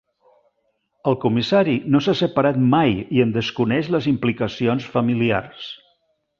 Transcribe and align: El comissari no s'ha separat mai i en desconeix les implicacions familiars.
El 1.11 1.17
comissari 1.25 1.75
no 1.95 2.01
s'ha 2.07 2.15
separat 2.23 2.59
mai 2.73 2.97
i 3.19 3.23
en 3.27 3.37
desconeix 3.37 3.93
les 3.99 4.11
implicacions 4.15 4.93
familiars. 4.99 5.71